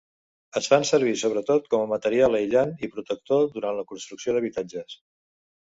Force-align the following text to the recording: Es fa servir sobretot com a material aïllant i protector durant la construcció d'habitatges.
Es 0.59 0.69
fa 0.71 0.79
servir 0.91 1.11
sobretot 1.23 1.69
com 1.75 1.85
a 1.85 1.91
material 1.93 2.39
aïllant 2.39 2.75
i 2.87 2.91
protector 2.97 3.47
durant 3.59 3.79
la 3.83 3.89
construcció 3.95 4.39
d'habitatges. 4.39 5.03